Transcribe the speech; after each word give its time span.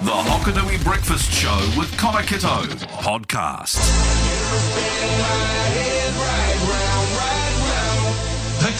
The 0.00 0.12
Hokonui 0.12 0.82
Breakfast 0.84 1.32
Show 1.32 1.58
with 1.76 1.90
Connor 1.98 2.22
Kitto 2.22 2.62
podcast. 3.02 3.78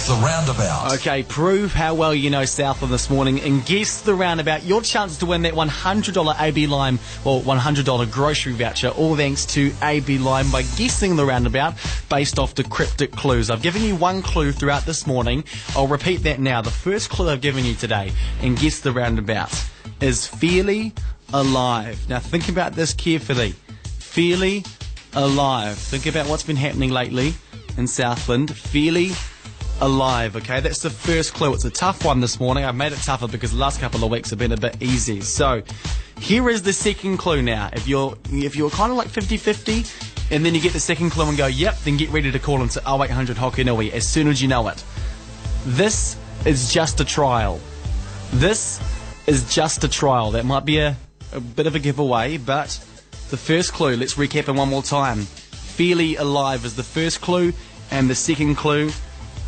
The 0.09 0.15
roundabout. 0.15 0.95
Okay, 0.95 1.23
prove 1.23 1.75
how 1.75 1.93
well 1.93 2.15
you 2.15 2.31
know 2.31 2.47
Southland 2.47 2.95
this 2.95 3.11
morning 3.11 3.43
and 3.43 3.63
guess 3.67 4.01
the 4.01 4.15
roundabout. 4.15 4.63
Your 4.63 4.81
chance 4.81 5.19
to 5.19 5.27
win 5.27 5.43
that 5.43 5.53
$100 5.53 6.41
AB 6.41 6.67
Lime 6.67 6.99
or 7.27 7.43
$100 7.43 8.11
grocery 8.11 8.55
voucher, 8.55 8.89
all 8.89 9.17
thanks 9.17 9.45
to 9.45 9.71
AB 9.83 10.17
Lime 10.17 10.51
by 10.51 10.63
guessing 10.63 11.17
the 11.17 11.27
roundabout 11.27 11.75
based 12.09 12.39
off 12.39 12.55
the 12.55 12.65
cryptic 12.65 13.13
clues. 13.13 13.51
I've 13.51 13.61
given 13.61 13.83
you 13.83 13.97
one 13.97 14.23
clue 14.23 14.51
throughout 14.51 14.87
this 14.87 15.07
morning. 15.07 15.45
I'll 15.77 15.87
repeat 15.87 16.23
that 16.23 16.41
now. 16.41 16.63
The 16.63 16.71
first 16.71 17.11
clue 17.11 17.29
I've 17.29 17.43
given 17.43 17.67
you 17.67 17.75
today 17.75 18.11
and 18.41 18.59
guess 18.59 18.81
the 18.81 18.93
roundabout 18.93 19.53
is 20.01 20.27
Fairly 20.27 20.95
Alive. 21.35 22.09
Now 22.09 22.19
think 22.19 22.49
about 22.49 22.73
this 22.73 22.95
carefully. 22.95 23.51
Fairly 23.99 24.65
Alive. 25.13 25.77
Think 25.77 26.07
about 26.07 26.29
what's 26.29 26.45
been 26.45 26.57
happening 26.57 26.93
lately 26.93 27.35
in 27.77 27.87
Southland. 27.87 28.57
Fairly 28.57 29.11
alive. 29.81 30.37
Okay, 30.37 30.61
that's 30.61 30.83
the 30.83 30.91
first 30.91 31.35
clue. 31.35 31.55
It's 31.55 31.65
a 31.65 31.71
tough 31.71 32.05
one 32.05 32.21
this 32.21 32.41
morning. 32.41 32.65
I've 32.65 32.75
made 32.75 32.93
it 32.93 32.99
tougher 32.99 33.29
because 33.29 33.53
the 33.53 33.59
last 33.59 33.81
couple 33.81 34.05
of 34.05 34.11
weeks 34.11 34.31
have 34.31 34.39
been 34.39 34.53
a 34.53 34.57
bit 34.57 34.83
easy. 34.83 35.21
So, 35.21 35.63
here 36.21 36.49
is 36.49 36.63
the 36.63 36.73
second 36.73 37.19
clue 37.19 37.43
now. 37.43 37.71
If 37.73 37.87
you're 37.87 38.17
if 38.33 38.57
you're 38.57 38.71
kind 38.71 38.91
of 38.91 38.99
like 38.99 39.09
50-50 39.09 40.31
and 40.31 40.45
then 40.45 40.55
you 40.55 40.61
get 40.61 40.73
the 40.73 40.81
second 40.81 41.11
clue 41.11 41.29
and 41.29 41.39
go, 41.39 41.47
"Yep," 41.47 41.79
then 41.85 41.97
get 41.97 42.11
ready 42.11 42.31
to 42.31 42.39
call 42.39 42.63
into 42.63 42.81
0800 42.81 43.37
Hokonui 43.37 43.93
as 43.93 44.07
soon 44.07 44.29
as 44.29 44.43
you 44.43 44.49
know 44.49 44.69
it. 44.69 44.83
This 45.65 46.17
is 46.45 46.73
just 46.73 47.01
a 47.01 47.05
trial. 47.05 47.61
This 48.33 48.81
is 49.27 49.53
just 49.53 49.85
a 49.85 49.89
trial. 49.89 50.33
That 50.33 50.45
might 50.45 50.65
be 50.65 50.79
a, 50.79 50.97
a 51.33 51.41
bit 51.41 51.67
of 51.67 51.75
a 51.75 51.79
giveaway, 51.79 52.37
but 52.37 52.69
the 53.31 53.37
first 53.37 53.73
clue, 53.73 53.97
let's 53.97 54.15
recap 54.15 54.49
it 54.49 54.53
one 54.53 54.69
more 54.69 54.83
time. 54.83 55.23
Fairly 55.23 56.17
alive 56.17 56.65
is 56.65 56.77
the 56.77 56.83
first 56.83 57.21
clue, 57.21 57.53
and 57.91 58.11
the 58.11 58.15
second 58.15 58.57
clue 58.57 58.91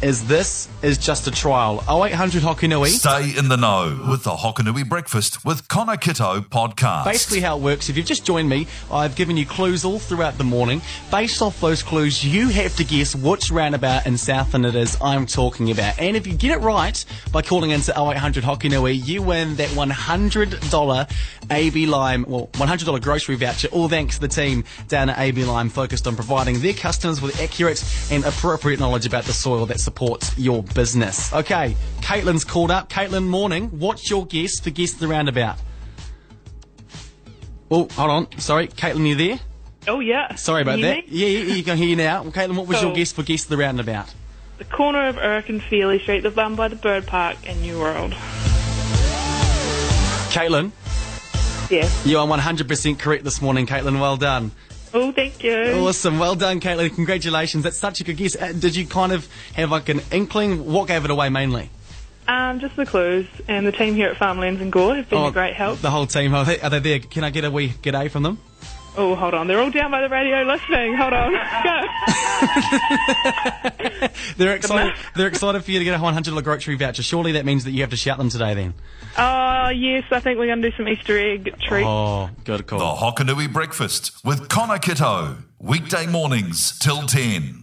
is 0.02 0.26
this 0.26 0.68
is 0.82 0.96
just 0.98 1.26
a 1.26 1.30
trial. 1.30 1.84
0800 1.88 2.42
Hokonui. 2.42 2.88
Stay 2.88 3.36
in 3.36 3.48
the 3.48 3.56
know 3.56 4.06
with 4.08 4.24
the 4.24 4.30
Hokonui 4.30 4.88
Breakfast 4.88 5.44
with 5.44 5.68
Connor 5.68 5.96
Kitto 5.96 6.40
podcast. 6.40 7.04
Basically, 7.04 7.40
how 7.40 7.56
it 7.56 7.62
works, 7.62 7.88
if 7.88 7.96
you've 7.96 8.06
just 8.06 8.24
joined 8.24 8.48
me, 8.48 8.66
I've 8.90 9.14
given 9.14 9.36
you 9.36 9.44
clues 9.46 9.84
all 9.84 9.98
throughout 9.98 10.38
the 10.38 10.44
morning. 10.44 10.80
Based 11.10 11.42
off 11.42 11.60
those 11.60 11.82
clues, 11.82 12.24
you 12.24 12.48
have 12.48 12.74
to 12.76 12.84
guess 12.84 13.14
which 13.14 13.50
roundabout 13.50 14.06
in 14.06 14.16
Southland 14.16 14.66
it 14.66 14.74
is 14.74 14.96
I'm 15.02 15.26
talking 15.26 15.70
about. 15.70 15.98
And 15.98 16.16
if 16.16 16.26
you 16.26 16.34
get 16.34 16.52
it 16.52 16.62
right 16.62 17.04
by 17.32 17.42
calling 17.42 17.70
into 17.70 17.92
0800 17.92 18.44
Hokonui, 18.44 19.06
you 19.06 19.22
win 19.22 19.56
that 19.56 19.68
$100 19.70 21.16
AB 21.50 21.86
Lime, 21.86 22.24
well, 22.26 22.46
$100 22.52 23.02
grocery 23.02 23.36
voucher, 23.36 23.68
all 23.68 23.88
thanks 23.88 24.16
to 24.16 24.22
the 24.22 24.28
team 24.28 24.64
down 24.88 25.10
at 25.10 25.18
AB 25.18 25.44
Lime 25.44 25.68
focused 25.68 26.06
on 26.06 26.14
providing 26.14 26.60
their 26.60 26.72
customers 26.72 27.20
with 27.20 27.40
accurate 27.40 27.84
and 28.10 28.24
appropriate 28.24 28.80
knowledge 28.80 29.06
about 29.06 29.24
the 29.24 29.32
soil 29.32 29.66
that 29.66 29.80
supports 29.94 30.38
your 30.38 30.62
business. 30.62 31.32
Okay, 31.32 31.74
Caitlin's 32.00 32.44
called 32.44 32.70
up. 32.70 32.88
Caitlin, 32.88 33.26
morning. 33.26 33.64
What's 33.80 34.08
your 34.08 34.24
guess 34.24 34.60
for 34.60 34.70
Guess 34.70 34.92
the 34.94 35.08
Roundabout? 35.08 35.56
Oh, 37.72 37.88
hold 37.92 38.10
on. 38.10 38.38
Sorry, 38.38 38.68
Caitlin, 38.68 39.06
you 39.08 39.16
there? 39.16 39.40
Oh 39.88 39.98
yeah. 39.98 40.36
Sorry 40.36 40.62
about 40.62 40.80
that. 40.80 40.96
me? 40.98 41.04
Yeah, 41.08 41.26
yeah, 41.26 41.54
you 41.56 41.64
can 41.64 41.76
hear 41.76 41.88
you 41.88 41.96
now. 41.96 42.22
Well, 42.22 42.30
Caitlin, 42.30 42.56
what 42.56 42.68
was 42.68 42.80
your 42.80 42.94
guess 42.94 43.10
for 43.12 43.24
Guess 43.24 43.44
the 43.44 43.56
Roundabout? 43.56 44.14
The 44.58 44.64
corner 44.64 45.08
of 45.08 45.16
Irk 45.18 45.48
and 45.48 45.60
Feely 45.62 45.98
Street, 45.98 46.20
the 46.20 46.30
one 46.30 46.54
by 46.54 46.68
the 46.68 46.76
bird 46.76 47.06
park 47.08 47.44
in 47.44 47.60
New 47.62 47.80
World. 47.80 48.12
Caitlin, 50.30 50.70
Yeah. 51.68 51.88
you 52.04 52.16
are 52.18 52.26
100% 52.28 52.98
correct 53.00 53.24
this 53.24 53.42
morning, 53.42 53.66
Caitlin. 53.66 54.00
Well 54.00 54.16
done. 54.16 54.52
Oh, 54.92 55.12
thank 55.12 55.42
you. 55.44 55.56
Awesome. 55.86 56.18
Well 56.18 56.34
done, 56.34 56.60
Caitlin. 56.60 56.94
Congratulations. 56.94 57.62
That's 57.64 57.78
such 57.78 58.00
a 58.00 58.04
good 58.04 58.16
guess. 58.16 58.34
Uh, 58.36 58.52
did 58.52 58.74
you 58.74 58.86
kind 58.86 59.12
of 59.12 59.28
have 59.54 59.70
like 59.70 59.88
an 59.88 60.00
inkling? 60.10 60.66
What 60.72 60.88
gave 60.88 61.04
it 61.04 61.10
away 61.10 61.28
mainly? 61.28 61.70
Um, 62.26 62.60
just 62.60 62.76
the 62.76 62.86
clues, 62.86 63.26
and 63.48 63.66
the 63.66 63.72
team 63.72 63.94
here 63.94 64.08
at 64.08 64.16
Farmlands 64.16 64.60
and 64.60 64.70
Gore 64.70 64.94
have 64.94 65.08
been 65.08 65.24
a 65.24 65.32
great 65.32 65.54
help. 65.54 65.78
Oh, 65.78 65.82
The 65.82 65.90
whole 65.90 66.06
team. 66.06 66.34
Are 66.34 66.44
they, 66.44 66.60
are 66.60 66.70
they 66.70 66.78
there? 66.78 66.98
Can 67.00 67.24
I 67.24 67.30
get 67.30 67.44
a 67.44 67.50
wee 67.50 67.70
g'day 67.70 68.10
from 68.10 68.22
them? 68.22 68.38
Oh, 68.96 69.14
hold 69.14 69.34
on, 69.34 69.46
they're 69.46 69.60
all 69.60 69.70
down 69.70 69.90
by 69.90 70.00
the 70.00 70.08
radio 70.08 70.42
listening. 70.42 70.94
Hold 70.96 71.12
on, 71.12 71.32
go. 71.32 71.38
They're 74.36 74.56
excited. 74.56 74.94
They're 75.14 75.28
excited 75.28 75.64
for 75.64 75.70
you 75.70 75.78
to 75.78 75.84
get 75.84 75.94
a 75.94 75.98
$100 76.02 76.42
grocery 76.42 76.74
voucher. 76.76 77.02
Surely 77.02 77.32
that 77.32 77.44
means 77.44 77.64
that 77.64 77.70
you 77.72 77.82
have 77.82 77.90
to 77.90 77.96
shout 77.96 78.18
them 78.18 78.28
today 78.30 78.54
then. 78.54 78.74
Oh 79.16 79.68
yes, 79.68 80.04
I 80.10 80.20
think 80.20 80.38
we're 80.38 80.46
going 80.46 80.62
to 80.62 80.70
do 80.70 80.76
some 80.76 80.88
Easter 80.88 81.18
egg 81.18 81.44
treats. 81.60 81.86
Oh, 81.86 82.30
good 82.44 82.66
call. 82.66 82.78
The 82.78 83.00
Hokonui 83.00 83.52
Breakfast 83.52 84.24
with 84.24 84.48
Connor 84.48 84.78
Kitto. 84.78 85.36
Weekday 85.58 86.06
mornings 86.06 86.78
till 86.78 87.02
10. 87.06 87.59